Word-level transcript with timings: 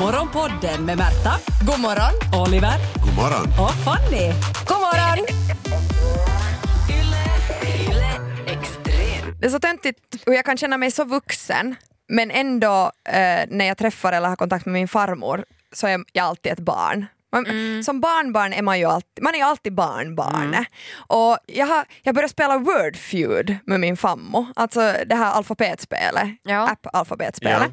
Morgonpodden 0.00 0.84
med 0.84 0.98
Märta, 0.98 1.32
God 1.66 1.80
morgon. 1.80 2.42
Oliver 2.46 2.78
God 3.04 3.14
morgon. 3.14 3.46
och 3.64 3.70
Fanny. 3.84 4.32
God 4.68 4.78
morgon. 4.80 5.26
Det 9.40 9.46
är 9.46 9.50
så 9.50 9.58
töntigt 9.60 9.98
hur 10.26 10.32
jag 10.34 10.44
kan 10.44 10.56
känna 10.56 10.76
mig 10.78 10.90
så 10.90 11.04
vuxen 11.04 11.76
men 12.08 12.30
ändå 12.30 12.92
eh, 13.08 13.44
när 13.48 13.64
jag 13.64 13.78
träffar 13.78 14.12
eller 14.12 14.28
har 14.28 14.36
kontakt 14.36 14.66
med 14.66 14.72
min 14.72 14.88
farmor 14.88 15.44
så 15.72 15.86
är 15.86 16.04
jag 16.12 16.24
alltid 16.26 16.52
ett 16.52 16.60
barn. 16.60 17.06
Man, 17.32 17.44
Som 17.84 18.00
barnbarn 18.00 18.52
är 18.52 18.62
man 18.62 18.78
ju 18.78 18.84
alltid, 18.84 19.24
man 19.24 19.34
är 19.34 19.44
alltid 19.44 19.74
barnbarn. 19.74 20.64
Och 20.96 21.38
jag 21.46 21.66
har 21.66 21.84
jag 22.02 22.14
började 22.14 22.30
spela 22.32 22.58
Word 22.58 22.96
Feud 22.96 23.56
med 23.66 23.80
min 23.80 23.96
fammo, 23.96 24.46
alltså 24.56 24.94
det 25.06 25.14
här 25.14 25.32
alfabetspelet, 25.32 26.28
Ja. 26.42 26.68
app-alfabetspelet. 26.68 27.62
Eh, 27.68 27.72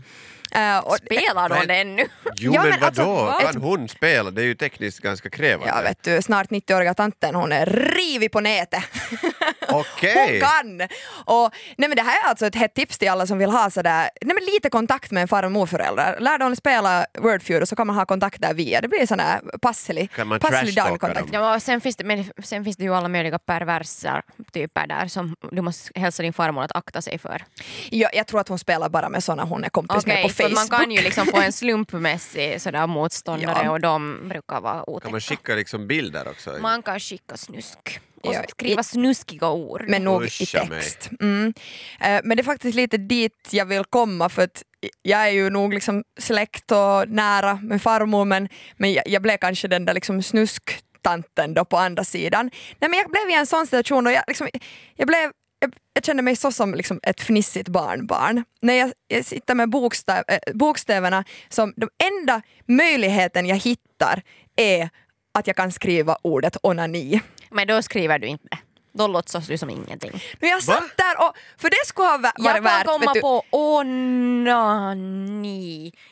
och- 0.83 0.97
Spelar 0.97 1.49
Men- 1.49 1.67
det 1.67 1.75
ännu? 1.75 2.05
Jo 2.35 2.53
Ja, 2.53 2.61
men, 2.61 2.69
men 2.69 2.83
alltså, 2.83 3.03
vadå, 3.03 3.25
vad? 3.25 3.41
kan 3.41 3.61
hon 3.61 3.89
spela? 3.89 4.31
Det 4.31 4.41
är 4.41 4.45
ju 4.45 4.55
tekniskt 4.55 4.99
ganska 4.99 5.29
krävande. 5.29 5.73
Ja 5.75 5.81
vet 5.81 6.03
du, 6.03 6.21
snart 6.21 6.49
90-åriga 6.49 6.93
tanten 6.93 7.35
hon 7.35 7.51
är 7.51 7.65
rivig 7.65 8.31
på 8.31 8.39
nätet. 8.39 8.83
Okej. 9.69 10.39
Hon 10.41 10.49
kan! 10.49 10.87
Och, 11.25 11.53
nej 11.77 11.89
men 11.89 11.95
det 11.95 12.01
här 12.01 12.23
är 12.25 12.29
alltså 12.29 12.45
ett 12.45 12.55
hett 12.55 12.73
tips 12.73 12.97
till 12.97 13.09
alla 13.09 13.27
som 13.27 13.37
vill 13.37 13.49
ha 13.49 13.69
sådär, 13.69 14.09
nej 14.21 14.35
men 14.35 14.43
lite 14.53 14.69
kontakt 14.69 15.11
med 15.11 15.21
en 15.21 15.27
far 15.27 15.43
och 15.43 15.51
morföräldrar. 15.51 16.17
Lär 16.19 16.37
dem 16.37 16.55
spela 16.55 17.05
Wordfeud 17.19 17.61
och 17.61 17.67
så 17.67 17.75
kan 17.75 17.87
man 17.87 17.95
ha 17.95 18.05
kontakt 18.05 18.41
där 18.41 18.53
via. 18.53 18.81
Det 18.81 18.87
blir 18.87 19.05
sån 19.05 19.17
där 19.17 19.39
passelig, 19.61 20.11
Kan 20.11 20.27
man 20.27 20.39
passelig 20.39 20.75
dagkontakt. 20.75 21.29
Ja, 21.33 21.55
och 21.55 21.61
sen, 21.61 21.81
finns 21.81 21.95
det, 21.95 22.03
men 22.03 22.25
sen 22.43 22.63
finns 22.63 22.77
det 22.77 22.83
ju 22.83 22.95
alla 22.95 23.07
möjliga 23.07 23.39
perversa 23.39 24.21
typer 24.51 24.87
där 24.87 25.07
som 25.07 25.35
du 25.51 25.61
måste 25.61 25.99
hälsa 25.99 26.23
din 26.23 26.33
farmor 26.33 26.63
att 26.63 26.75
akta 26.75 27.01
sig 27.01 27.17
för. 27.17 27.43
Jag, 27.89 28.15
jag 28.15 28.27
tror 28.27 28.39
att 28.39 28.47
hon 28.49 28.59
spelar 28.59 28.89
bara 28.89 29.09
med 29.09 29.23
såna 29.23 29.43
hon 29.43 29.63
är 29.63 29.69
kompis 29.69 30.05
med 30.05 30.13
Okej, 30.13 30.23
på 30.23 30.29
för 30.29 30.43
Facebook. 30.43 30.69
man 30.71 30.79
kan 30.79 30.91
ju 30.91 31.01
liksom 31.01 31.25
få 31.27 31.37
en 31.41 31.53
slumpmässig 31.53 32.61
sådär 32.61 32.87
motståndare 32.87 33.61
Ja. 33.63 33.71
och 33.71 33.79
de 33.79 34.19
brukar 34.29 34.61
vara 34.61 34.73
Kan 34.73 34.83
man 34.87 34.95
otäcka. 34.95 35.19
skicka 35.19 35.55
liksom 35.55 35.87
bilder 35.87 36.27
också? 36.27 36.57
Man 36.61 36.81
kan 36.83 36.99
skicka 36.99 37.37
snusk 37.37 37.99
och 38.23 38.33
Ja, 38.33 38.43
skriva 38.49 38.81
i- 38.81 38.83
snuskiga 38.83 39.49
ord. 39.49 39.83
men 39.87 40.03
nog 40.03 40.25
i 40.25 40.29
text. 40.45 41.09
Mm. 41.19 41.53
Eh, 42.01 42.21
men 42.23 42.37
det 42.37 42.41
är 42.41 42.43
faktiskt 42.43 42.75
lite 42.75 42.97
dit 42.97 43.49
jag 43.51 43.65
vill 43.65 43.83
komma 43.85 44.29
för 44.29 44.41
att 44.41 44.63
jag 45.01 45.19
är 45.27 45.31
ju 45.31 45.49
nog 45.49 45.73
liksom 45.73 46.03
släkt 46.19 46.71
och 46.71 47.09
nära 47.09 47.55
med 47.63 47.81
farmor 47.81 48.25
men, 48.25 48.49
men 48.77 48.93
jag, 48.93 49.07
jag 49.07 49.21
blev 49.21 49.37
kanske 49.37 49.67
den 49.67 49.85
där 49.85 49.93
liksom 49.93 50.23
snusktanten 50.23 51.53
då 51.53 51.65
på 51.65 51.77
andra 51.77 52.03
sidan. 52.03 52.49
Nej 52.79 52.89
men 52.89 52.99
jag 52.99 53.09
blev 53.11 53.29
i 53.29 53.33
en 53.33 53.45
sån 53.45 53.67
situation 53.67 54.07
och 54.07 54.13
jag, 54.13 54.23
liksom, 54.27 54.47
jag 54.95 55.07
blev 55.07 55.31
jag, 55.59 55.73
jag 55.93 56.05
kände 56.05 56.23
mig 56.23 56.35
så 56.35 56.51
som 56.51 56.73
liksom 56.73 56.99
ett 57.03 57.21
fnissigt 57.21 57.67
barnbarn. 57.69 58.43
När 58.61 58.73
jag, 58.73 58.91
jag 59.07 59.25
sitter 59.25 59.55
med 59.55 59.69
bokstav, 59.69 60.23
äh, 60.27 60.37
bokstäverna 60.53 61.23
som 61.49 61.73
de 61.75 61.89
enda 62.03 62.41
möjligheten 62.67 63.45
jag 63.45 63.55
hittar 63.57 64.21
är 64.55 64.89
att 65.33 65.47
jag 65.47 65.55
kan 65.55 65.71
skriva 65.71 66.17
ordet 66.21 66.57
onani. 66.63 67.21
Men 67.53 67.67
då 67.67 67.81
skriver 67.81 68.19
du 68.19 68.27
inte. 68.27 68.57
Då 68.95 69.07
låtsas 69.07 69.47
du 69.47 69.57
som 69.57 69.69
ingenting. 69.69 70.23
Men 70.39 70.49
jag 70.49 70.63
satt 70.63 70.97
där 70.97 71.27
och, 71.27 71.33
för 71.57 71.69
det 71.69 71.85
skulle 71.85 72.07
ha 72.07 72.17
varit 72.17 72.33
Jag 72.37 72.61
värt... 72.61 72.85
kan 72.85 72.99
komma 72.99 73.13
på 73.21 73.43
onani. 73.49 75.03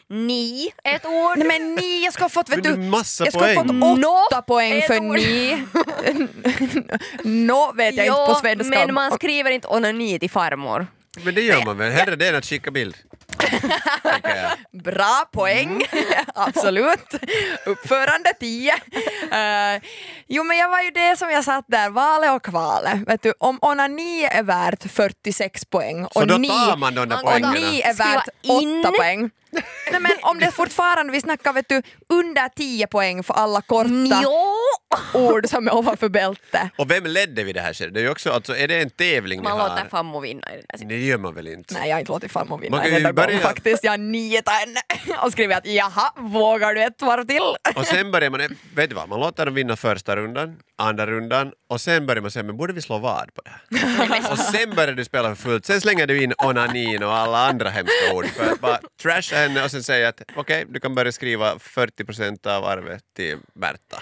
Ni, 0.07 0.71
ett 0.83 1.05
ord. 1.05 1.37
Nej 1.37 1.47
men 1.47 1.75
ni, 1.75 2.03
jag 2.03 2.13
skulle 2.13 2.23
ha 2.23 2.29
fått, 2.29 2.49
vet 2.49 2.63
du, 2.63 2.69
jag 2.69 3.05
skulle 3.05 3.55
ha 3.55 3.63
fått 3.63 3.71
åtta 4.31 4.41
poäng 4.41 4.81
för 4.81 4.99
ord. 4.99 5.15
ni. 5.15 5.63
Nå 7.23 7.71
vet 7.75 7.95
jag 7.95 8.05
inte 8.05 8.25
på 8.27 8.35
svenska. 8.35 8.69
men 8.69 8.93
man 8.93 9.11
skriver 9.11 9.51
inte 9.51 9.67
onani 9.67 10.19
till 10.19 10.29
farmor. 10.29 10.87
Men 11.23 11.35
det 11.35 11.41
gör 11.41 11.65
man 11.65 11.77
väl? 11.77 11.91
Hellre 11.91 12.15
det 12.15 12.27
än 12.27 12.35
att 12.35 12.45
skicka 12.45 12.71
bild. 12.71 12.95
Bra 14.83 15.25
poäng, 15.33 15.81
absolut. 16.35 17.13
Uppförande 17.65 18.33
10. 18.39 18.73
Uh, 18.73 19.81
jo 20.27 20.43
men 20.43 20.57
jag 20.57 20.69
var 20.69 20.81
ju 20.81 20.91
det 20.91 21.17
som 21.17 21.29
jag 21.31 21.43
satt 21.43 21.65
där, 21.67 21.89
valet 21.89 22.31
och 22.31 22.43
kvalet. 22.45 22.99
Vet 23.07 23.21
du, 23.23 23.33
om 23.39 23.59
onani 23.61 24.23
är 24.23 24.43
värt 24.43 24.91
46 24.91 25.65
poäng 25.65 26.07
Så 26.11 26.19
och 26.19 26.27
då 26.27 26.37
ni, 26.37 26.47
tar 26.49 26.77
man 26.77 26.95
de 26.95 27.09
där 27.09 27.23
Man 27.23 27.43
och 27.43 27.53
ni 27.53 27.81
är 27.81 27.93
värt 27.93 28.27
in. 28.41 28.79
8 28.85 28.91
poäng. 28.91 29.29
Nej, 29.91 30.01
men 30.01 30.11
om 30.21 30.39
det 30.39 30.51
fortfarande, 30.51 31.13
vi 31.13 31.21
snackar 31.21 31.53
vet 31.53 31.69
du, 31.69 31.81
under 32.09 32.49
10 32.49 32.87
poäng 32.87 33.23
för 33.23 33.33
alla 33.33 33.61
korta 33.61 33.89
Jo! 34.23 34.47
ord 35.13 35.49
som 35.49 35.67
är 35.67 35.75
ovanför 35.75 36.09
bältet. 36.09 36.61
Och 36.77 36.91
vem 36.91 37.03
ledde 37.05 37.43
vid 37.43 37.55
det 37.55 37.61
här 37.61 37.73
skedet? 37.73 37.93
Det 37.93 37.99
är 37.99 38.03
ju 38.03 38.09
också, 38.09 38.31
alltså, 38.31 38.55
är 38.57 38.67
det 38.67 38.81
en 38.81 38.89
tävling 38.89 39.39
ni 39.39 39.43
Man 39.43 39.59
har? 39.59 39.69
låter 39.69 39.85
farmor 39.89 40.21
vinna 40.21 40.47
i 40.53 40.55
det 40.69 40.77
där. 40.77 40.85
Det 40.85 40.97
gör 40.97 41.17
man 41.17 41.35
väl 41.35 41.47
inte? 41.47 41.73
Nej 41.73 41.89
jag 41.89 41.95
har 41.95 41.99
inte 41.99 42.11
låtit 42.11 42.31
farmor 42.31 42.57
vinna 42.57 42.77
Man 42.77 42.85
kan 42.85 42.95
ju 42.97 43.13
börja- 43.13 43.39
faktiskt. 43.41 43.83
Jag 43.83 43.99
nitat 43.99 44.53
henne 44.53 44.79
och 45.23 45.31
skrivit 45.31 45.57
att 45.57 45.65
jaha, 45.65 46.11
vågar 46.17 46.73
du 46.73 46.83
ett 46.83 47.01
varv 47.01 47.25
till? 47.25 47.75
Och 47.75 47.85
sen 47.85 48.11
börjar 48.11 48.29
man, 48.29 48.41
vet 48.75 48.89
du 48.89 48.95
vad, 48.95 49.09
man 49.09 49.19
låter 49.19 49.45
dem 49.45 49.55
vinna 49.55 49.75
första 49.75 50.15
rundan, 50.15 50.55
andra 50.81 51.05
rundan 51.07 51.51
och 51.69 51.81
sen 51.81 52.05
börjar 52.05 52.21
man 52.21 52.31
säga, 52.31 52.43
men 52.43 52.57
borde 52.57 52.73
vi 52.73 52.81
slå 52.81 52.97
vad 52.97 53.33
på 53.33 53.41
det 53.41 53.77
här? 53.77 54.31
och 54.31 54.39
sen 54.39 54.75
börjar 54.75 54.93
du 54.93 55.05
spela 55.05 55.35
för 55.35 55.43
fullt, 55.43 55.65
sen 55.65 55.81
slänger 55.81 56.07
du 56.07 56.23
in 56.23 56.33
onanin 56.37 57.03
och 57.03 57.13
alla 57.13 57.47
andra 57.47 57.69
hemska 57.69 58.13
ord 58.13 58.25
för 58.27 58.51
att 58.51 58.59
bara 58.61 58.79
trasha 59.01 59.35
henne 59.35 59.63
och 59.63 59.71
sen 59.71 59.83
säga 59.83 60.07
att 60.09 60.21
okej, 60.35 60.65
du 60.69 60.79
kan 60.79 60.95
börja 60.95 61.11
skriva 61.11 61.55
40% 61.55 62.47
av 62.47 62.65
arvet 62.65 63.03
till 63.15 63.37
Märta. 63.55 64.01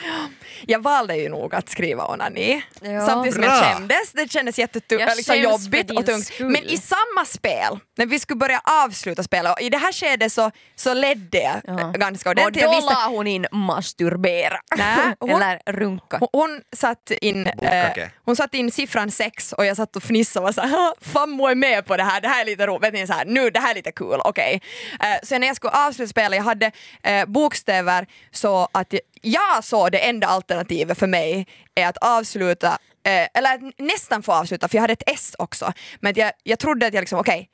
Jag 0.68 0.84
valde 0.84 1.16
ju 1.16 1.30
nog 1.30 1.56
att 1.56 1.70
skriva 1.70 2.06
onani. 2.08 2.64
Ja. 2.82 3.06
Samtidigt 3.06 3.34
som 3.36 3.44
jag 3.44 3.62
Bra. 3.62 3.70
skämdes. 3.74 4.12
Det 4.14 4.32
kändes 4.32 4.58
Jag 4.60 4.64
jättetungt, 4.64 5.16
liksom 5.18 5.36
jobbigt 5.40 5.92
och 5.92 6.06
tungt. 6.06 6.26
skull. 6.26 6.50
Men 6.50 6.64
i 6.64 6.78
samma 6.78 7.26
spel, 7.26 7.80
när 7.98 8.06
vi 8.06 8.20
skulle 8.20 8.38
börja 8.38 8.62
avsluta 8.86 9.24
spelet, 9.24 9.52
och 9.54 9.62
i 9.62 9.70
det 9.70 9.78
här 9.78 9.92
skedet 9.92 10.32
så, 10.32 10.52
så 10.76 10.94
ledde 10.94 11.38
jag 11.42 11.62
Ja. 11.64 11.92
ganska 11.96 12.30
Och 12.30 12.34
ordentligt. 12.34 12.64
då 12.66 12.70
Jag 12.72 12.76
visste- 12.76 12.94
la 12.94 13.08
hon 13.10 13.28
in 13.28 13.46
masturbera. 13.52 14.60
Nej, 14.78 15.16
hon- 15.20 15.30
Eller 15.30 15.60
runka. 15.68 16.18
Hon, 16.20 16.30
hon, 16.34 16.62
satt 16.76 17.12
in, 17.12 17.48
eh, 17.48 18.08
hon 18.26 18.36
satt 18.36 18.54
in 18.54 18.72
siffran 18.72 19.12
sex 19.12 19.54
och 19.54 19.66
jag 19.66 19.78
satt 19.78 19.96
och 19.96 20.04
fnissade 20.04 20.42
och 20.42 20.46
var 20.46 20.52
såhär 20.52 20.94
Fammo 21.02 21.48
är 21.48 21.56
med 21.56 21.86
på 21.86 21.98
det 21.98 22.04
här, 22.04 22.22
det 22.22 22.28
här 22.28 22.42
är 22.42 22.46
lite 22.46 22.68
roligt, 22.68 22.94
vet 22.94 23.08
så 23.08 23.14
här, 23.14 23.26
nu 23.26 23.50
det 23.50 23.60
här 23.60 23.72
är 23.72 23.76
lite 23.76 23.92
kul, 23.92 24.22
okej. 24.26 24.62
Eh, 25.00 25.08
så 25.24 25.38
när 25.38 25.48
jag 25.48 25.56
skulle 25.56 25.72
avsluta 25.72 26.10
spelet, 26.10 26.38
jag 26.38 26.44
hade 26.44 26.72
eh, 27.04 27.26
bokstäver 27.26 28.08
så 28.32 28.68
att 28.72 28.94
jag, 29.22 29.64
såg 29.64 29.92
det 29.92 29.98
enda 29.98 30.28
alternativet 30.28 31.00
för 31.00 31.08
mig 31.08 31.48
är 31.76 31.88
att 31.88 31.98
avsluta, 31.98 32.78
eh, 33.04 33.28
eller 33.34 33.84
nästan 33.84 34.24
få 34.24 34.34
avsluta 34.34 34.68
för 34.68 34.76
jag 34.76 34.82
hade 34.82 34.94
ett 34.94 35.04
S 35.06 35.36
också. 35.40 35.74
Men 36.00 36.14
jag, 36.16 36.32
jag 36.44 36.60
trodde 36.60 36.88
att 36.88 36.94
jag 36.94 37.02
liksom, 37.02 37.20
okej, 37.20 37.50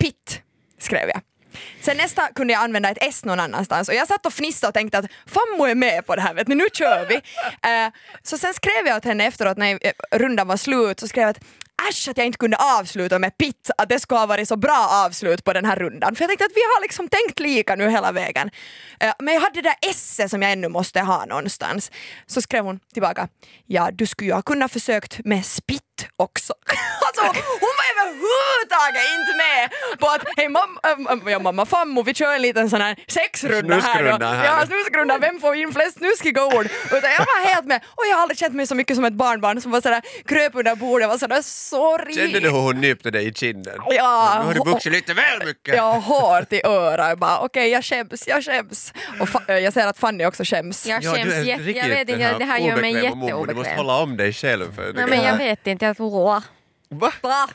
pitt 0.00 0.42
skrev 0.78 1.08
jag. 1.08 1.20
Sen 1.80 1.96
nästa 1.96 2.28
kunde 2.34 2.52
jag 2.52 2.62
använda 2.62 2.90
ett 2.90 2.98
S 3.00 3.24
någon 3.24 3.40
annanstans 3.40 3.88
och 3.88 3.94
jag 3.94 4.08
satt 4.08 4.26
och 4.26 4.32
fnissade 4.32 4.68
och 4.68 4.74
tänkte 4.74 4.98
att 4.98 5.06
Fammo 5.26 5.64
är 5.64 5.74
med 5.74 6.06
på 6.06 6.16
det 6.16 6.22
här, 6.22 6.34
vet 6.34 6.48
ni, 6.48 6.54
nu 6.54 6.66
kör 6.72 7.06
vi. 7.08 7.20
Eh, 7.62 7.92
så 8.22 8.38
sen 8.38 8.54
skrev 8.54 8.86
jag 8.86 8.96
åt 8.96 9.04
henne 9.04 9.26
efteråt 9.26 9.56
när 9.56 9.78
eh, 9.86 9.92
rundan 10.18 10.48
var 10.48 10.56
slut, 10.56 11.00
så 11.00 11.08
skrev 11.08 11.22
jag 11.22 11.30
att 11.30 11.40
äsch 11.90 12.08
att 12.08 12.16
jag 12.16 12.26
inte 12.26 12.38
kunde 12.38 12.56
avsluta 12.56 13.18
med 13.18 13.38
pitt, 13.38 13.70
att 13.78 13.88
det 13.88 14.00
skulle 14.00 14.18
ha 14.18 14.26
varit 14.26 14.48
så 14.48 14.56
bra 14.56 14.88
avslut 15.06 15.44
på 15.44 15.52
den 15.52 15.64
här 15.64 15.76
rundan. 15.76 16.16
För 16.16 16.22
jag 16.22 16.30
tänkte 16.30 16.44
att 16.44 16.52
vi 16.54 16.60
har 16.60 16.82
liksom 16.82 17.08
tänkt 17.08 17.40
lika 17.40 17.74
nu 17.76 17.90
hela 17.90 18.12
vägen. 18.12 18.50
Eh, 19.00 19.12
men 19.18 19.34
jag 19.34 19.40
hade 19.40 19.54
det 19.54 19.68
där 19.68 19.90
S 19.90 20.20
som 20.28 20.42
jag 20.42 20.52
ännu 20.52 20.68
måste 20.68 21.00
ha 21.00 21.24
någonstans. 21.24 21.90
Så 22.26 22.42
skrev 22.42 22.64
hon 22.64 22.80
tillbaka, 22.92 23.28
ja 23.66 23.90
du 23.92 24.06
skulle 24.06 24.28
ju 24.28 24.34
ha 24.34 24.42
kunnat 24.42 24.72
försökt 24.72 25.24
med 25.24 25.46
spitt 25.46 25.87
också. 26.16 26.54
alltså 27.06 27.22
hon 27.60 27.74
var 27.80 27.86
överhuvudtaget 28.02 29.02
inte 29.18 29.32
med 29.44 29.70
på 30.00 30.06
att 30.06 30.22
hej 30.36 30.48
mamma, 30.48 31.30
ja, 31.30 31.38
mamma 31.38 31.66
Fammo 31.66 32.02
vi 32.02 32.14
kör 32.14 32.34
en 32.34 32.42
liten 32.42 32.70
sån 32.70 32.80
här 32.80 32.96
sexrunda 33.08 33.76
här 33.76 34.18
då. 34.18 34.26
här. 34.26 34.44
Ja, 34.44 34.66
snuskrunda, 34.66 35.18
vem 35.18 35.40
får 35.40 35.54
in 35.56 35.72
flest 35.72 35.98
snuskiga 35.98 36.44
ord? 36.44 36.66
Utan 36.84 37.10
jag 37.10 37.18
var 37.18 37.46
helt 37.54 37.64
med 37.66 37.80
och 37.86 38.04
jag 38.10 38.14
har 38.16 38.22
aldrig 38.22 38.38
känt 38.38 38.54
mig 38.54 38.66
så 38.66 38.74
mycket 38.74 38.96
som 38.96 39.04
ett 39.04 39.12
barnbarn 39.12 39.60
som 39.60 39.70
var 39.70 39.80
sådär 39.80 40.02
kröp 40.24 40.54
under 40.54 40.74
bordet 40.76 41.08
var 41.08 41.18
sådär 41.18 41.42
sorry. 41.42 42.14
Kände 42.14 42.40
du 42.40 42.50
hur 42.50 42.58
hon 42.58 42.80
nypte 42.80 43.10
dig 43.10 43.26
i 43.28 43.34
kinden? 43.34 43.78
Ja, 43.90 44.36
Nu 44.40 44.46
har 44.46 44.54
du 44.54 44.70
vuxit 44.70 44.92
lite 44.92 45.14
väl 45.14 45.46
mycket. 45.46 45.74
Jag 45.76 45.82
har 45.82 46.00
hår 46.00 46.42
till 46.42 46.60
öra, 46.64 47.08
jag 47.08 47.18
bara 47.18 47.38
okej 47.38 47.68
jag 47.68 47.84
skäms, 47.84 48.26
jag 48.26 48.44
skäms. 48.44 48.92
Och 49.20 49.28
jag 49.46 49.72
ser 49.72 49.86
att 49.86 49.98
Fanny 49.98 50.24
också 50.24 50.44
skäms. 50.44 50.86
Jag 50.86 51.02
Ja, 51.04 51.14
skäms 51.14 51.46
jätte, 51.46 51.70
jag 51.70 51.88
vet 51.88 52.08
inte, 52.08 52.38
det 52.38 52.44
här 52.44 52.58
gör 52.58 52.76
mig 52.76 52.92
mormor. 52.92 53.46
Du 53.46 53.54
måste 53.54 53.70
jätteobekväm. 53.70 53.76
hålla 53.76 53.98
om 54.02 54.16
dig 54.16 54.32
själv. 54.32 54.74
För 54.74 54.92
Nej 54.92 55.06
men 55.06 55.22
jag 55.22 55.36
vet 55.36 55.66
inte, 55.66 55.87
jag 55.88 55.96
tror... 55.96 56.42
Va? 56.90 57.12
Va? 57.22 57.48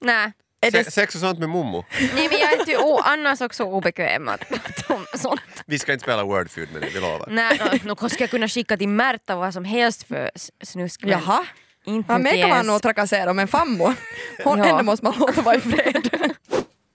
Nej. 0.00 0.32
Är 0.62 0.70
det 0.70 0.84
Se- 0.84 0.90
Sex 0.90 1.14
och 1.14 1.20
sånt 1.20 1.38
med 1.38 1.48
mommo. 1.48 1.84
Nej 2.14 2.28
men 2.30 2.38
jag 2.38 2.68
är 2.68 2.82
o- 2.84 3.00
annars 3.04 3.40
också 3.40 3.64
obekväm 3.64 4.28
att, 4.28 4.44
om 4.90 5.06
sånt. 5.18 5.40
Vi 5.66 5.78
ska 5.78 5.92
inte 5.92 6.02
spela 6.02 6.24
wordfeud 6.24 6.72
med 6.72 6.82
dig, 6.82 6.90
vi 6.94 7.00
lovar. 7.00 7.26
Nej, 7.30 7.80
no, 7.84 7.96
nu 8.02 8.08
ska 8.08 8.22
jag 8.22 8.30
kunna 8.30 8.48
skicka 8.48 8.76
till 8.76 8.88
Märta 8.88 9.36
vad 9.36 9.52
som 9.54 9.64
helst 9.64 10.02
för 10.08 10.30
snusk. 10.62 11.02
men 11.02 11.10
Jaha. 11.10 11.44
Inte 11.84 12.12
Ja, 12.12 12.18
mig 12.18 12.40
kan 12.40 12.50
man 12.50 12.66
nog 12.66 12.82
trakassera 12.82 13.32
men 13.32 13.48
Fammo, 13.48 13.84
hon 14.44 14.58
Ja. 14.58 14.64
ändå 14.66 14.82
måste 14.82 15.04
man 15.04 15.14
låta 15.18 15.42
vara 15.42 15.56
i 15.56 15.60
fred. 15.60 16.10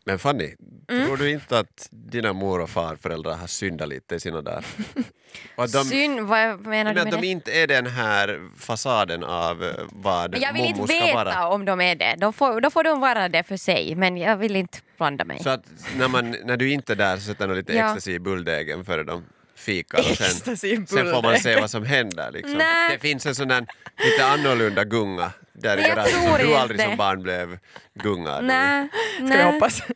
Men 0.06 0.20
Fanny, 0.20 0.56
Mm. 0.90 1.06
tror 1.06 1.18
du 1.18 1.32
inte 1.32 1.60
att 1.60 1.88
dina 1.92 2.34
mor 2.34 2.62
och 2.62 2.70
farföräldrar 2.70 3.36
har 3.36 3.48
syndat 3.48 3.88
lite 3.90 4.16
i 4.16 4.20
sina 4.20 4.42
där? 4.42 4.66
Att 5.56 5.72
de, 5.72 5.84
Synd, 5.86 6.20
vad 6.20 6.60
menar 6.60 6.84
men 6.84 6.96
du 6.96 7.00
att 7.02 7.06
med 7.06 7.14
de 7.14 7.22
det? 7.22 7.28
inte 7.28 7.52
är 7.52 7.68
den 7.68 7.86
här 7.88 8.50
fasaden 8.60 9.24
av 9.24 9.64
eh, 9.64 9.70
vad 9.92 10.38
jag 10.38 10.54
vill 10.54 10.66
inte 10.66 10.80
mormor 10.80 10.88
ska 10.96 11.06
veta 11.06 11.24
vara. 11.24 11.48
om 11.48 11.66
de 11.66 11.82
är 11.82 11.96
det. 11.96 12.16
De 12.18 12.34
får, 12.34 12.62
då 12.62 12.70
får 12.70 12.84
de 12.84 13.00
vara 13.00 13.30
det 13.30 13.44
för 13.44 13.58
sig, 13.58 13.96
men 13.96 14.18
jag 14.18 14.38
vill 14.38 14.56
inte 14.56 14.78
blanda 14.98 15.26
mig. 15.26 15.40
Så 15.44 15.50
att 15.50 15.64
när, 15.98 16.08
man, 16.08 16.36
när 16.44 16.58
du 16.58 16.72
inte 16.72 16.94
är 16.94 16.96
där 16.96 17.18
så 17.18 17.22
sätter 17.24 17.48
de 17.48 17.56
lite 17.58 17.74
Ja. 17.74 17.86
ecstasy 17.86 18.12
i 18.14 18.20
bulldegen 18.20 18.86
före 18.86 19.04
de 19.04 19.24
fikar 19.56 20.00
och 20.00 20.06
Ecstasy 20.06 20.68
i 20.68 20.76
sen, 20.76 20.88
sen 20.88 21.12
får 21.14 21.22
man 21.22 21.38
se 21.38 21.60
vad 21.60 21.72
som 21.72 21.86
händer. 21.86 22.32
Liksom. 22.32 22.58
Nej. 22.58 22.90
Det 22.94 23.00
finns 23.00 23.26
en 23.26 23.36
sån 23.36 23.48
där 23.48 23.66
lite 24.06 24.26
annorlunda 24.26 24.84
gunga 24.84 25.32
där 25.54 25.78
i 25.78 25.82
Men 25.82 25.90
jag 25.90 25.96
garaget 25.96 26.14
som 26.16 26.24
tror 26.26 26.38
du 26.38 26.44
inte 26.46 26.60
aldrig 26.60 26.82
som 26.82 26.90
det. 26.92 26.96
barn 26.98 27.24
blev 27.24 27.58
gungad 28.04 28.44
i. 28.44 28.48
Nej, 28.48 28.88
Ska 29.16 29.24
nej. 29.24 29.44
hoppas. 29.44 29.82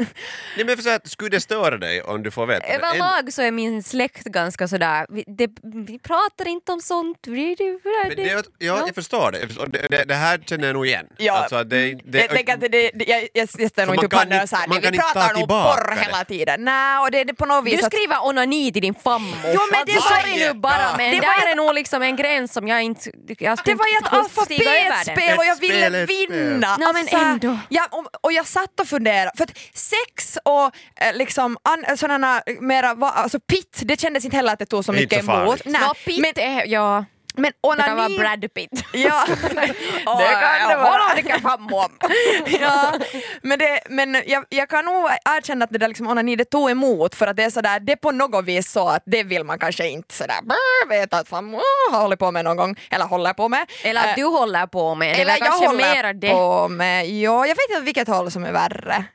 Nej, 0.58 0.66
men 0.66 0.76
för 0.76 0.84
så 0.84 0.90
att, 0.90 1.08
skulle 1.10 1.30
det 1.30 1.42
störa 1.42 1.78
dig 1.78 2.02
om 2.02 2.24
du 2.24 2.32
får 2.32 2.46
veta 2.46 2.68
det? 2.68 2.74
Överlag 2.74 3.34
så 3.34 3.42
är 3.42 3.52
min 3.52 3.84
släkt 3.84 4.24
ganska 4.24 4.68
sådär, 4.68 5.06
vi, 5.10 5.24
det, 5.28 5.50
vi 5.88 6.00
pratar 6.00 6.48
inte 6.48 6.72
om 6.72 6.82
sånt. 6.82 7.18
Vi, 7.28 7.56
det, 7.56 7.80
Men 8.08 8.16
det, 8.16 8.46
ja, 8.58 8.84
jag 8.86 8.96
förstår 8.96 9.32
det. 9.32 9.58
Och 9.60 9.70
det, 9.70 9.88
det. 9.90 10.04
Det 10.04 10.14
här 10.16 10.38
känner 10.46 10.68
jag 10.68 10.74
nog 10.74 10.86
igen. 10.88 11.06
Ja. 11.18 11.34
Alltså, 11.34 11.56
att 11.56 11.70
det, 11.70 11.94
det, 12.06 12.20
jag 12.20 12.30
tänker 12.30 12.54
att 12.54 12.62
det, 12.62 12.68
det, 12.68 12.92
det, 12.94 13.06
jag, 13.08 13.22
jag, 13.34 13.48
jag 13.58 13.70
ställer 13.70 13.86
nog 13.86 13.96
inte 13.96 14.06
upp 14.06 14.14
handen 14.14 14.42
och 14.44 14.50
här, 14.58 14.82
kan 14.82 14.92
vi 14.92 14.98
pratar 14.98 15.34
nog 15.40 15.50
porr 15.50 15.96
det. 15.96 16.02
hela 16.02 16.26
tiden. 16.26 16.66
Nej, 16.66 17.00
och 17.00 17.12
det 17.12 17.20
är 17.20 17.34
på 17.34 17.46
något 17.46 17.66
vis 17.66 17.80
Du 17.80 17.86
att... 17.86 17.94
skriver 17.94 18.26
onani 18.28 18.72
till 18.72 18.82
din 18.82 18.94
fammo. 18.96 19.36
Jo, 19.46 19.60
men 19.72 19.86
det 19.86 19.94
alltså, 19.94 20.14
var 20.14 20.20
sorry 20.22 20.40
ju- 20.40 20.48
nu 20.48 20.54
bara 20.54 20.98
men 20.98 21.12
Det 21.12 21.20
det 21.20 21.28
var 21.28 21.42
där 21.46 21.52
är 21.52 21.56
nog 21.56 21.74
liksom 21.74 22.02
en 22.02 22.16
gräns 22.16 22.54
som 22.54 22.68
jag 22.68 22.84
inte... 22.84 23.12
Jag 23.40 23.60
Det 23.66 23.76
var 23.76 23.88
ju 23.88 23.94
ett 24.02 24.14
alfabetspel 24.14 25.38
och 25.38 25.46
jag 25.46 25.60
ville 25.60 26.06
vinna. 26.06 26.78
Nej, 26.78 26.94
men 26.94 27.06
så 27.08 27.18
här, 27.18 27.32
ändå. 27.32 27.58
Ja, 27.70 27.88
och, 27.92 28.06
och 28.22 28.32
jag 28.32 28.48
satt 28.48 28.80
och 28.80 28.88
funderade, 28.88 29.32
för 29.38 29.44
att 29.44 29.58
sex 29.74 30.38
och 30.46 30.66
eh, 30.96 31.16
liksom 31.16 31.58
an, 31.64 31.98
sådana 31.98 32.42
mera, 32.60 32.94
va, 32.94 33.10
alltså 33.10 33.40
pitt, 33.40 33.82
det 33.82 34.00
kändes 34.00 34.26
inte 34.26 34.38
heller 34.38 34.54
att 34.54 34.60
det 34.60 34.66
tog 34.66 34.86
så 34.86 34.92
mycket 34.92 35.20
emot. 35.20 35.62
Nej, 35.66 35.82
Nå, 35.82 35.94
Pitt 36.06 36.22
men, 36.22 36.34
är, 36.36 36.66
ja, 36.66 37.06
men 37.42 37.52
det 37.78 37.84
kan 37.84 37.96
vara 37.98 38.06
onani... 38.06 38.18
Brad 38.18 38.54
Pitt. 38.54 38.84
Ja, 38.94 39.24
det 40.20 40.34
kan 40.34 40.70
det 40.70 40.78
vara. 40.78 41.16
Det 41.16 41.22
kan 41.22 41.42
fan 41.42 41.70
ja, 42.62 42.94
men 43.42 43.60
det, 43.60 43.80
men 43.90 44.24
jag, 44.26 44.46
jag 44.50 44.70
kan 44.70 44.86
nog 44.86 45.10
erkänna 45.38 45.66
att 45.66 45.72
det 45.72 45.78
där 45.78 45.88
liksom 45.88 46.08
onani 46.08 46.36
det 46.36 46.46
tog 46.46 46.72
emot 46.72 47.16
för 47.16 47.28
att 47.28 47.38
det 47.38 47.44
är 47.44 47.50
sådär, 47.50 47.80
det 47.80 47.92
är 47.92 47.96
på 47.96 48.12
något 48.12 48.46
vis 48.46 48.72
så 48.72 48.88
att 48.90 49.04
det 49.06 49.24
vill 49.24 49.44
man 49.44 49.60
kanske 49.60 49.88
inte 49.88 50.16
sådär 50.16 50.40
brr, 50.44 50.90
veta 50.90 51.18
att 51.18 51.28
fan 51.28 51.60
har 51.92 52.02
hållit 52.02 52.20
på 52.20 52.32
med 52.32 52.46
någon 52.46 52.58
gång, 52.58 52.76
eller 52.92 53.06
håller 53.06 53.34
på 53.34 53.50
med. 53.50 53.66
Eller 53.84 54.00
Eh, 54.04 54.10
att 54.10 54.16
du 54.16 54.24
håller 54.24 54.68
på 54.68 54.96
med. 54.96 55.20
Eller 55.20 55.26
väl 55.26 55.40
jag 55.42 55.52
håller 55.52 55.96
mera 55.96 56.14
det. 56.14 56.30
på 56.30 56.68
med, 56.68 57.10
ja, 57.10 57.46
jag 57.46 57.56
vet 57.56 57.70
inte 57.70 57.82
vilket 57.82 58.08
håll 58.08 58.32
som 58.32 58.44
är 58.44 58.52
värre. 58.52 59.06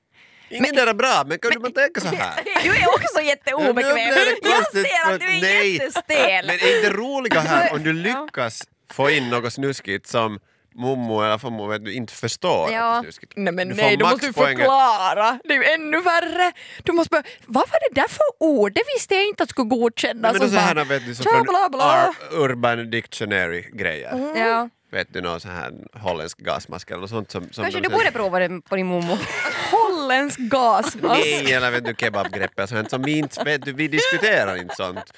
Ingen 0.54 0.74
där 0.74 0.86
är 0.86 0.94
bra, 0.94 1.22
men 1.26 1.38
kan 1.38 1.50
du 1.50 1.58
bara 1.58 1.72
tänka 1.72 2.00
så 2.00 2.08
här? 2.08 2.34
Du 2.62 2.68
är 2.70 2.88
också 2.88 3.20
jätteobekväm. 3.20 3.98
Jag 4.42 4.72
ser 4.72 5.14
att 5.14 5.20
du 5.20 5.26
är 5.26 5.40
nej. 5.40 5.74
jättestel. 5.74 6.46
Men 6.46 6.56
är 6.56 6.76
inte 6.76 6.90
roliga 6.90 7.40
här 7.40 7.72
om 7.72 7.82
du 7.82 7.92
lyckas 8.08 8.62
få 8.92 9.10
in 9.10 9.30
något 9.30 9.52
snuskigt 9.52 10.06
som 10.06 10.38
mommo 10.76 11.22
eller 11.22 11.38
farmor 11.38 11.68
vet 11.68 11.84
du, 11.84 11.92
inte 11.92 12.12
förstår 12.12 12.70
Ja. 12.72 12.98
att 12.98 13.04
det. 13.20 13.26
Nej 13.36 13.52
men 13.52 13.68
Du 13.68 13.74
nej, 13.74 13.96
du 13.96 14.04
måste 14.04 14.26
ju 14.26 14.32
förklara. 14.32 15.38
Det 15.44 15.54
är 15.54 15.58
ju 15.58 15.64
ännu 15.64 16.00
värre. 16.00 16.52
Du 16.82 16.92
måste 16.92 17.10
bara, 17.10 17.22
vad 17.46 17.68
var 17.70 17.78
det 17.94 18.00
där 18.00 18.08
för 18.08 18.22
ord? 18.40 18.72
Det 18.74 18.82
visste 18.94 19.14
jag 19.14 19.26
inte 19.26 19.42
att 19.42 19.50
skulle 19.50 19.68
godkännas. 19.68 20.32
Nej, 20.32 20.40
men 20.40 20.50
så 20.50 20.56
här 20.56 20.74
bara, 20.74 20.84
vet 20.84 21.06
du, 21.06 21.14
som 21.14 21.22
från 21.24 21.42
bla, 21.42 21.68
bla. 21.72 22.14
Ur- 22.32 22.38
Urban 22.40 22.90
Dictionary-grejer. 22.90 24.32
Ja. 24.36 24.68
Vet 24.90 25.12
du 25.12 25.20
någon 25.20 25.40
sån 25.40 25.50
här 25.50 25.72
holländsk 25.92 26.38
gasmask 26.38 26.90
eller 26.90 27.00
något 27.00 27.10
sånt 27.10 27.30
som... 27.30 27.48
som 27.52 27.64
Kanske 27.64 27.80
du 27.80 27.88
borde 27.88 28.10
prova 28.10 28.38
det 28.38 28.60
på 28.68 28.76
din 28.76 28.86
mommo. 28.86 29.18
Holländsk 30.04 30.38
gas. 30.38 30.96
Nej, 31.02 31.52
eller 31.52 31.70
vet 31.70 31.84
du 31.84 31.94
kebabgreppet 31.94 32.68
sånt 32.68 32.90
som 32.90 33.02
vi 33.02 33.18
inte 33.18 33.44
vet 33.44 33.64
du, 33.64 33.72
vi 33.72 33.88
diskuterar 33.88 34.56
inte 34.56 34.74
sånt. 34.74 35.12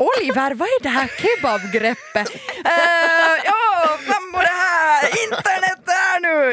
Oliver, 0.00 0.54
vad 0.54 0.68
är 0.68 0.82
det 0.82 0.88
här 0.88 1.10
kebabgreppet? 1.18 2.28
uh, 2.28 3.36
ja, 3.44 3.98
fram 4.06 4.32
på 4.32 4.38
det 4.38 4.56
här 4.64 5.08
internet. 5.24 5.79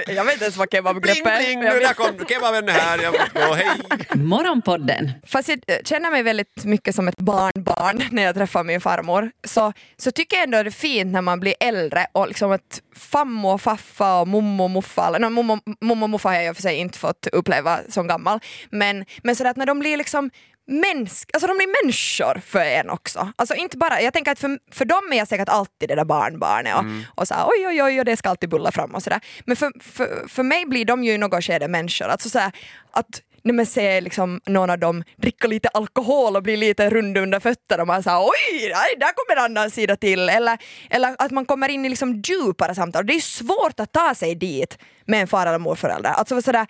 Jag 0.07 0.23
vet 0.23 0.33
inte 0.33 0.45
ens 0.45 0.57
vad 0.57 0.69
Pling 0.69 0.83
kebabgreppet 0.83 1.25
är. 1.25 1.45
pling, 1.45 1.63
Jag 1.63 1.73
nu 1.73 1.79
där 1.79 1.93
kom 1.93 2.25
kebaben 2.29 2.69
här, 2.69 2.99
jag 3.03 3.13
måste 3.13 3.47
gå, 3.47 3.53
hej! 3.53 3.67
Morgonpodden 4.15 5.11
Fast 5.27 5.49
jag 5.49 5.59
eh, 5.67 5.77
känner 5.83 6.11
mig 6.11 6.23
väldigt 6.23 6.65
mycket 6.65 6.95
som 6.95 7.07
ett 7.07 7.17
barnbarn 7.17 8.03
när 8.11 8.23
jag 8.23 8.35
träffar 8.35 8.63
min 8.63 8.81
farmor. 8.81 9.31
Så, 9.43 9.73
så 9.97 10.11
tycker 10.11 10.37
jag 10.37 10.43
ändå 10.43 10.63
det 10.63 10.69
är 10.69 10.71
fint 10.71 11.13
när 11.13 11.21
man 11.21 11.39
blir 11.39 11.53
äldre 11.59 12.07
och 12.11 12.27
liksom 12.27 12.51
att 12.51 12.81
fammo 12.95 13.53
och 13.53 13.61
faffa 13.61 14.19
och 14.19 14.27
mommo 14.27 14.63
och 14.63 14.71
muffa, 14.71 15.07
eller 15.07 15.19
no, 15.19 15.29
mommo, 15.29 15.59
mommo 15.81 16.05
och 16.05 16.09
muffa 16.09 16.29
har 16.29 16.35
jag 16.35 16.45
i 16.45 16.49
och 16.51 16.55
för 16.55 16.61
sig 16.61 16.75
inte 16.75 16.99
fått 16.99 17.27
uppleva 17.31 17.79
som 17.89 18.07
gammal, 18.07 18.39
men, 18.69 19.05
men 19.23 19.35
sådär 19.35 19.51
att 19.51 19.57
när 19.57 19.65
de 19.65 19.79
blir 19.79 19.97
liksom 19.97 20.29
Mänsk, 20.67 21.29
alltså 21.33 21.47
de 21.47 21.57
blir 21.57 21.83
människor 21.83 22.41
för 22.45 22.59
en 22.59 22.89
också. 22.89 23.31
Alltså 23.35 23.55
inte 23.55 23.77
bara, 23.77 24.01
jag 24.01 24.13
tänker 24.13 24.31
att 24.31 24.39
för, 24.39 24.59
för 24.71 24.85
dem 24.85 25.11
är 25.11 25.17
jag 25.17 25.27
säkert 25.27 25.49
alltid 25.49 25.89
det 25.89 25.95
där 25.95 26.05
barnbarnet 26.05 26.75
och, 26.75 26.83
och 27.21 27.27
så 27.27 27.33
här, 27.33 27.45
oj 27.47 27.67
oj 27.67 27.83
oj 27.83 27.99
och 27.99 28.05
det 28.05 28.17
ska 28.17 28.29
alltid 28.29 28.49
bulla 28.49 28.71
fram 28.71 28.95
och 28.95 29.03
sådär. 29.03 29.19
Men 29.45 29.55
för, 29.55 29.71
för, 29.79 30.27
för 30.27 30.43
mig 30.43 30.65
blir 30.65 30.85
de 30.85 31.03
ju 31.03 31.13
i 31.13 31.17
något 31.17 31.43
skede 31.43 31.67
människor. 31.67 32.07
Alltså 32.07 32.29
så 32.29 32.39
här, 32.39 32.51
att 32.91 33.21
när 33.47 33.53
man 33.53 33.65
ser 33.65 34.01
liksom 34.01 34.41
någon 34.45 34.69
av 34.69 34.79
dem 34.79 35.03
dricka 35.15 35.47
lite 35.47 35.69
alkohol 35.69 36.35
och 36.35 36.43
bli 36.43 36.57
lite 36.57 36.89
rund 36.89 37.17
under 37.17 37.39
fötterna 37.39 37.83
och 37.83 37.87
man 37.87 38.03
säger 38.03 38.19
oj, 38.19 38.73
där 38.97 39.13
kommer 39.13 39.39
en 39.39 39.57
annan 39.57 39.71
sida 39.71 39.95
till. 39.95 40.29
Eller, 40.29 40.57
eller 40.89 41.15
att 41.19 41.31
man 41.31 41.45
kommer 41.45 41.69
in 41.69 41.85
i 41.85 41.89
liksom 41.89 42.21
djupare 42.21 42.75
samtal. 42.75 43.05
Det 43.05 43.13
är 43.13 43.19
svårt 43.19 43.79
att 43.79 43.91
ta 43.91 44.15
sig 44.15 44.35
dit 44.35 44.77
med 45.05 45.21
en 45.21 45.27
far 45.27 45.47
eller 45.47 45.59
morförälder. 45.59 46.09
Alltså 46.09 46.41
sådär, 46.41 46.67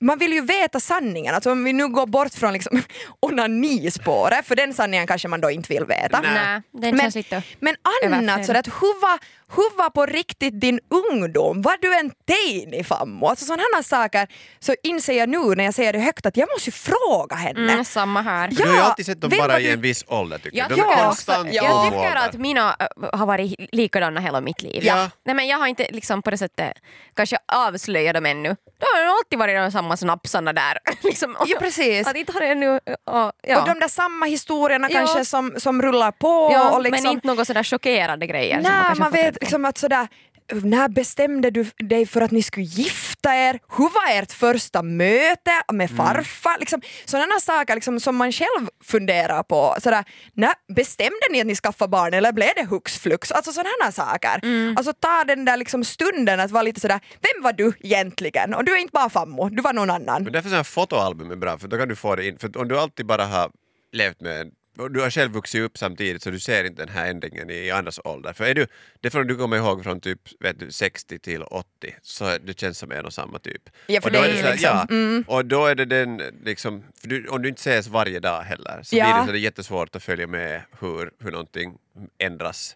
man 0.00 0.18
vill 0.18 0.32
ju 0.32 0.40
veta 0.40 0.80
sanningen, 0.80 1.34
alltså 1.34 1.50
om 1.50 1.64
vi 1.64 1.72
nu 1.72 1.88
går 1.88 2.06
bort 2.06 2.34
från 2.34 2.52
liksom 2.52 2.82
onanispåret, 3.20 4.46
för 4.46 4.56
den 4.56 4.74
sanningen 4.74 5.06
kanske 5.06 5.28
man 5.28 5.40
då 5.40 5.50
inte 5.50 5.72
vill 5.72 5.84
veta. 5.84 6.20
Nej, 6.20 6.62
den 6.72 6.96
Men, 6.96 7.10
lite 7.14 7.42
men 7.60 7.76
annat 8.14 8.46
sådär 8.46 8.60
att 8.60 8.66
hur 8.66 9.00
var, 9.00 9.18
hur 9.56 9.78
var 9.78 9.90
på 9.90 10.06
riktigt 10.06 10.60
din 10.60 10.80
ungdom? 10.90 11.62
Var 11.62 11.76
du 11.80 11.94
en 11.98 12.10
teini 12.26 12.84
fammo? 12.84 13.26
Alltså 13.26 13.44
sådana 13.44 13.82
saker 13.82 14.28
så 14.58 14.74
inser 14.82 15.18
jag 15.18 15.28
nu 15.28 15.54
när 15.54 15.64
jag 15.64 15.74
säger 15.74 15.92
det 15.92 15.98
högt 15.98 16.26
att 16.26 16.36
jag 16.36 16.48
måste 16.54 16.68
ju 16.68 16.72
fråga 16.72 17.36
henne. 17.36 17.72
Mm, 17.72 17.84
samma 17.84 18.22
här. 18.22 18.48
För 18.48 18.56
du 18.56 18.62
har 18.62 18.74
ju 18.74 18.78
Ja, 18.78 18.84
alltid 18.84 19.06
sett 19.06 19.20
dem 19.20 19.30
bara 19.38 19.60
i 19.60 19.70
en 19.70 19.80
viss 19.80 20.04
ålder 20.08 20.38
tycker 20.38 20.58
Jag 20.58 20.70
jag. 20.70 20.78
De 20.78 20.80
är 20.82 20.88
tycker, 20.88 21.04
konstant 21.04 21.48
ja. 21.52 21.64
jag 21.64 21.92
tycker 21.92 22.16
att 22.16 22.34
mina 22.34 22.76
äh, 22.78 23.18
har 23.18 23.26
varit 23.26 23.54
likadana 23.72 24.20
hela 24.20 24.40
mitt 24.40 24.62
liv. 24.62 24.84
Ja. 24.84 25.10
Nej, 25.24 25.34
men 25.34 25.46
jag 25.46 25.58
har 25.58 25.66
inte 25.66 25.86
liksom 25.90 26.22
på 26.22 26.30
det 26.30 26.38
sättet 26.38 26.72
kanske 27.14 27.38
avslöjat 27.46 28.14
dem 28.14 28.26
ännu. 28.26 28.48
De 28.78 28.86
har 28.94 29.16
alltid 29.18 29.38
varit 29.38 29.56
de 29.56 29.72
samma 29.72 29.85
snapsarna 29.96 30.52
där. 30.52 30.78
liksom. 31.02 31.36
Ja, 31.46 31.56
precis. 31.60 32.06
Att 32.06 32.16
inte 32.16 32.32
har 32.32 32.40
det 32.40 32.54
nu, 32.54 32.80
ja. 33.06 33.32
Och 33.60 33.66
de 33.68 33.78
där 33.80 33.88
samma 33.88 34.26
historierna 34.26 34.88
Ja. 34.90 34.98
kanske 34.98 35.24
som, 35.24 35.54
som 35.56 35.82
rullar 35.82 36.12
på. 36.12 36.50
ja, 36.52 36.70
och 36.70 36.82
liksom, 36.82 37.02
Men 37.04 37.12
inte 37.12 37.26
något 37.26 37.46
sådär 37.46 37.62
chockerande 37.62 38.26
grejer. 38.26 38.54
man 38.54 38.62
Nej, 38.62 38.94
man 38.98 39.10
fått 39.10 39.20
vet 39.20 39.40
liksom 39.40 39.64
att 39.64 39.78
sådär 39.78 40.08
när 40.52 40.88
bestämde 40.88 41.50
du 41.50 41.64
dig 41.78 42.06
för 42.06 42.20
att 42.20 42.30
ni 42.30 42.42
skulle 42.42 42.66
gifta 42.66 43.05
er? 43.34 43.58
Hur 43.76 43.84
var 43.94 44.18
ert 44.22 44.32
första 44.32 44.82
möte 44.82 45.50
med 45.72 45.90
Mm. 45.90 45.96
farfar? 45.96 46.58
Liksom, 46.60 46.80
sådana 47.04 47.40
saker 47.40 47.74
liksom, 47.74 48.00
som 48.00 48.16
man 48.16 48.32
själv 48.32 48.68
funderar 48.84 49.42
på. 49.42 49.76
Sådär, 49.82 50.04
när 50.34 50.52
bestämde 50.74 51.26
ni 51.30 51.40
att 51.40 51.46
ni 51.46 51.54
skaffade 51.56 51.88
barn 51.90 52.14
eller 52.14 52.32
blev 52.32 52.48
det 52.56 52.64
hux 52.64 52.98
flux? 52.98 53.32
Alltså 53.32 53.52
sådana 53.52 53.92
saker. 53.92 54.40
Mm. 54.42 54.74
Alltså 54.76 54.92
ta 54.92 55.24
den 55.24 55.44
där 55.44 55.56
liksom 55.56 55.84
stunden 55.84 56.40
att 56.40 56.50
vara 56.50 56.62
lite 56.62 56.80
sådär, 56.80 57.00
vem 57.20 57.42
var 57.42 57.52
du 57.52 57.72
egentligen? 57.80 58.54
Och 58.54 58.64
du 58.64 58.72
är 58.72 58.78
inte 58.78 58.92
bara 58.92 59.10
fammo, 59.10 59.48
du 59.48 59.62
var 59.62 59.72
någon 59.72 59.90
annan. 59.90 60.22
Men 60.22 60.32
därför 60.32 60.50
här 60.50 60.62
fotoalbum 60.64 61.30
är 61.30 61.36
bra, 61.36 61.58
för 61.58 61.68
då 61.68 61.76
kan 61.78 61.88
du 61.88 61.96
få 61.96 62.16
det 62.16 62.26
in. 62.26 62.38
För 62.38 62.58
om 62.58 62.68
du 62.68 62.78
alltid 62.78 63.06
bara 63.06 63.24
har 63.26 63.50
levt 63.92 64.20
med 64.20 64.50
du 64.76 65.00
har 65.00 65.10
själv 65.10 65.32
vuxit 65.32 65.60
upp 65.62 65.78
samtidigt 65.78 66.22
så 66.22 66.30
du 66.30 66.40
ser 66.40 66.64
inte 66.64 66.82
den 66.84 66.94
här 66.94 67.06
ändringen 67.10 67.50
i 67.50 67.70
andras 67.70 68.00
ålder. 68.04 68.32
För 68.32 68.44
är 68.44 68.54
du, 68.54 68.66
det 69.00 69.10
från 69.10 69.26
du 69.26 69.36
kommer 69.36 69.56
ihåg 69.56 69.84
från 69.84 70.00
typ 70.00 70.20
vet 70.40 70.60
du, 70.60 70.72
60 70.72 71.18
till 71.18 71.42
80 71.42 71.66
så 72.02 72.38
det 72.44 72.60
känns 72.60 72.78
som 72.78 72.92
en 72.92 73.04
och 73.06 73.12
samma 73.12 73.38
typ. 73.38 73.62
Ja, 73.86 74.00
för 74.00 74.08
och 74.08 74.12
då 74.12 74.20
det 74.22 74.28
är 74.28 74.32
det 74.32 74.38
så 74.38 74.44
här, 74.46 74.52
liksom- 74.52 74.86
mm. 74.90 75.24
ja, 75.28 75.36
och 75.36 75.44
då 75.46 75.66
är 75.66 75.74
det 75.74 75.84
den 75.84 76.22
liksom, 76.44 76.84
för 77.00 77.08
du, 77.08 77.28
om 77.28 77.42
du 77.42 77.48
inte 77.48 77.60
ses 77.60 77.86
varje 77.88 78.20
dag 78.20 78.42
heller 78.42 78.80
så 78.82 78.96
Ja. 78.96 79.04
blir 79.04 79.14
det, 79.20 79.26
så 79.26 79.32
det 79.32 79.38
är 79.38 79.40
jättesvårt 79.40 79.96
att 79.96 80.02
följa 80.02 80.26
med 80.26 80.62
hur, 80.80 81.10
hur 81.24 81.30
någonting 81.30 81.78
ändras 82.18 82.74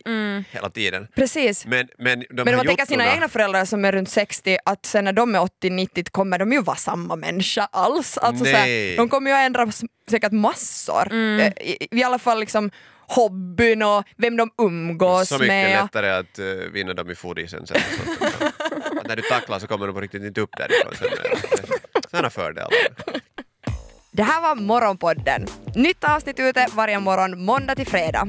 hela 0.51 0.71
tiden. 0.71 1.09
Precis. 1.15 1.67
Men, 1.67 1.89
men, 1.99 2.21
de 2.21 2.27
Men 2.31 2.49
om 2.49 2.57
man 2.57 2.67
tänker 2.67 2.87
sina 2.87 3.13
egna 3.15 3.29
föräldrar 3.29 3.65
som 3.65 3.85
är 3.85 3.93
runt 3.93 4.11
60, 4.11 4.59
att 4.65 4.87
sen 4.87 5.05
när 5.05 5.13
de 5.13 5.35
är 5.35 5.39
80-90 5.39 6.11
kommer 6.11 6.39
de 6.39 6.53
ju 6.53 6.63
vara 6.63 6.77
samma 6.77 7.17
människa 7.17 7.69
alls. 7.73 8.19
Alltså, 8.19 8.45
så 8.45 8.51
här, 8.51 8.97
de 8.97 9.09
kommer 9.09 9.31
ju 9.31 9.37
att 9.37 9.47
ändras 9.47 9.83
säkert 10.11 10.33
massor. 10.33 11.13
Eh, 11.13 11.47
I, 11.47 11.89
I 11.91 12.03
alla 12.05 12.19
fall 12.19 12.41
liksom 12.41 12.71
hobbyn 13.11 13.83
och 13.83 14.05
vem 14.17 14.37
de 14.37 14.51
umgås 14.59 15.29
Så 15.29 15.35
mycket 15.35 15.49
med. 15.49 15.83
lättare 15.83 16.11
att 16.11 16.39
uh, 16.39 16.73
vinna 16.73 16.95
dem 16.95 17.11
i 17.11 17.15
foodisen 17.15 17.67
sen. 17.67 17.77
att 19.01 19.07
när 19.07 19.17
du 19.17 19.23
tacklar 19.23 19.59
så 19.59 19.67
kommer 19.67 19.87
de 19.87 19.93
på 19.93 20.01
riktigt 20.01 20.23
inte 20.23 20.41
upp 20.41 20.57
därifrån 20.57 20.95
sen. 20.95 21.09
Sådana 22.11 22.31
fördelar. 22.31 22.71
Det 24.13 24.23
här 24.23 24.41
var 24.43 24.55
Morgonpodden. 24.55 25.47
Nytt 25.75 26.05
avsnitt 26.05 26.41
ute 26.41 26.67
varje 26.75 27.01
morgon 27.01 27.45
måndag 27.45 27.75
till 27.75 27.87
fredag. 27.87 28.29